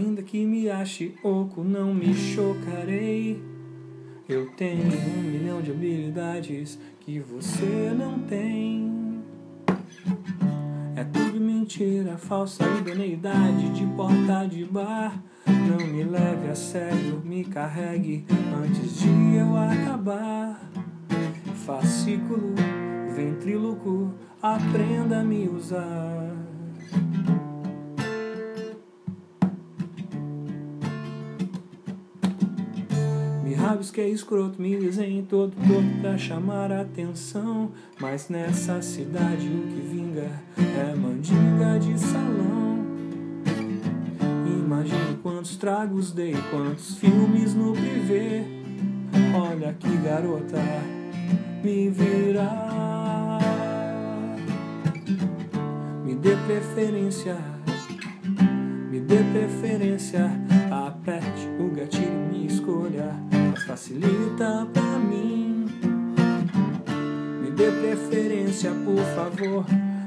Ainda 0.00 0.22
que 0.22 0.46
me 0.46 0.70
ache 0.70 1.14
oco, 1.22 1.62
não 1.62 1.92
me 1.92 2.14
chocarei. 2.14 3.38
Eu 4.26 4.50
tenho 4.52 4.82
um 4.82 5.22
milhão 5.30 5.60
de 5.60 5.72
habilidades 5.72 6.78
que 7.00 7.20
você 7.20 7.92
não 7.94 8.18
tem. 8.20 9.20
É 10.96 11.04
tudo 11.04 11.38
mentira, 11.38 12.16
falsa 12.16 12.64
idoneidade 12.78 13.68
de 13.74 13.84
porta 13.88 14.46
de 14.48 14.64
bar. 14.64 15.22
Não 15.46 15.86
me 15.86 16.02
leve 16.02 16.48
a 16.48 16.54
sério, 16.54 17.20
me 17.22 17.44
carregue 17.44 18.24
antes 18.58 19.00
de 19.00 19.36
eu 19.36 19.54
acabar. 19.54 20.66
Fascículo, 21.66 22.54
ventríloco, 23.14 24.14
aprenda 24.40 25.20
a 25.20 25.22
me 25.22 25.46
usar. 25.46 26.39
Me 33.70 33.74
rabisquei 33.74 34.10
escroto, 34.10 34.60
me 34.60 34.76
desenhei 34.76 35.22
todo 35.22 35.52
todo 35.52 36.00
pra 36.00 36.18
chamar 36.18 36.72
a 36.72 36.80
atenção. 36.80 37.70
Mas 38.00 38.28
nessa 38.28 38.82
cidade 38.82 39.46
o 39.46 39.68
que 39.68 39.80
vinga 39.80 40.28
é 40.58 40.92
mandinga 40.96 41.78
de 41.78 41.96
salão. 41.96 42.84
Imagine 44.44 45.18
quantos 45.22 45.56
tragos 45.56 46.10
dei, 46.10 46.34
quantos 46.50 46.96
filmes 46.96 47.54
no 47.54 47.72
privê. 47.72 48.42
Olha 49.40 49.72
que 49.74 49.96
garota, 49.98 50.58
me 51.62 51.90
virar. 51.90 53.38
Me 56.04 56.16
dê 56.16 56.34
preferência, 56.44 57.36
me 58.90 58.98
dê 58.98 59.18
preferência. 59.32 60.39
Facilita 63.90 64.68
pra 64.72 64.98
mim. 64.98 65.66
Me 67.42 67.50
dê 67.50 67.70
preferência, 67.72 68.70
por 68.84 69.02
favor. 69.16 69.66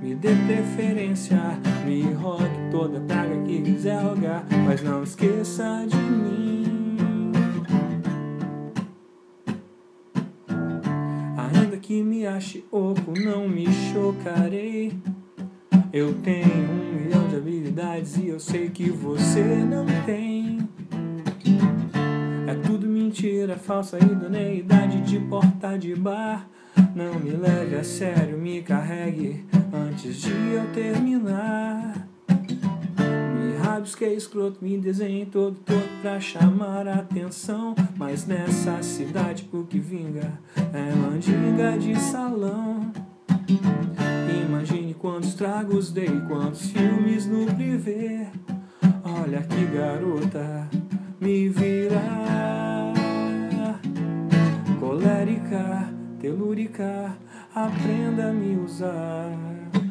Me 0.00 0.14
dê 0.14 0.34
preferência, 0.46 1.38
me 1.84 2.02
rogue 2.12 2.70
toda 2.70 3.00
praga 3.00 3.42
que 3.42 3.62
quiser 3.62 4.00
rogar, 4.00 4.46
mas 4.64 4.82
não 4.82 5.02
esqueça 5.02 5.84
de 5.88 5.96
mim. 5.96 7.32
Ainda 11.36 11.76
que 11.78 12.02
me 12.02 12.26
ache 12.26 12.64
oco, 12.70 13.12
não 13.18 13.48
me 13.48 13.66
chocarei. 13.92 14.92
Eu 15.92 16.12
tenho 16.22 16.70
um 16.70 17.00
milhão 17.00 17.28
de 17.28 17.36
habilidades 17.36 18.16
e 18.18 18.28
eu 18.28 18.38
sei 18.38 18.68
que 18.68 18.90
você 18.90 19.42
não 19.42 19.86
tem. 20.04 20.68
Mentira, 23.14 23.56
falsa 23.56 23.96
idoneidade 23.96 25.00
de 25.02 25.20
porta 25.20 25.78
de 25.78 25.94
bar. 25.94 26.48
Não 26.96 27.14
me 27.14 27.30
leve 27.30 27.76
a 27.76 27.84
sério, 27.84 28.36
me 28.36 28.60
carregue 28.60 29.44
antes 29.72 30.16
de 30.16 30.32
eu 30.32 30.66
terminar. 30.72 32.08
Me 32.98 33.56
rabisquei 33.56 34.16
escroto, 34.16 34.58
me 34.60 34.76
desenhei 34.78 35.26
todo 35.26 35.60
todo 35.60 36.02
pra 36.02 36.18
chamar 36.18 36.88
a 36.88 36.94
atenção. 36.94 37.76
Mas 37.96 38.26
nessa 38.26 38.82
cidade 38.82 39.48
o 39.52 39.62
que 39.62 39.78
vinga 39.78 40.32
é 40.72 40.92
mandinga 40.96 41.78
de 41.78 41.94
salão. 41.94 42.92
Imagine 44.44 44.92
quantos 44.92 45.34
tragos 45.34 45.92
dei, 45.92 46.10
quantos 46.26 46.68
filmes 46.68 47.28
no 47.28 47.46
privê. 47.54 48.26
Olha 49.04 49.40
que 49.40 49.66
garota, 49.66 50.68
me 51.20 51.48
virar. 51.48 51.63
Colérica, 55.04 55.92
telúrica, 56.18 57.14
aprenda 57.54 58.30
a 58.30 58.32
me 58.32 58.56
usar. 58.56 59.28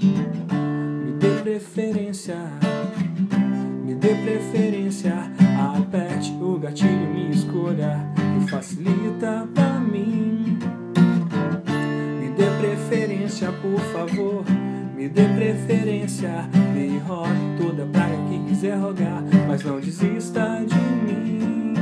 Me 0.00 1.12
dê 1.20 1.28
preferência, 1.42 2.38
me 3.84 3.94
dê 3.94 4.14
preferência. 4.14 5.12
Aperte 5.76 6.32
o 6.40 6.58
gatilho, 6.58 7.12
me 7.12 7.30
escolha 7.30 8.10
e 8.40 8.48
facilita 8.48 9.46
pra 9.52 9.78
mim. 9.80 10.58
Me 12.18 12.30
dê 12.30 12.46
preferência, 12.58 13.52
por 13.52 13.80
favor. 13.92 14.42
Me 14.96 15.10
dê 15.10 15.24
preferência, 15.24 16.48
me 16.72 16.96
rogue 17.00 17.58
toda 17.58 17.84
praga 17.84 18.16
que 18.30 18.48
quiser 18.48 18.76
rogar, 18.78 19.22
mas 19.46 19.62
não 19.62 19.78
desista 19.78 20.64
de 20.66 20.74
mim. 20.74 21.74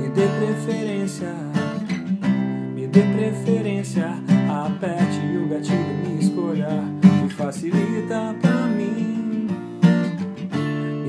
Me 0.00 0.08
dê 0.08 0.26
preferência, 0.40 1.28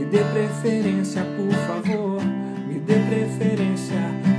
dê 0.10 0.24
preferência, 0.24 1.24
por 1.38 1.54
favor, 1.68 2.22
me 2.68 2.80
dê 2.80 2.96
preferência. 2.96 4.39